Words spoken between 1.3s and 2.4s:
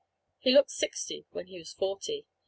he was forty.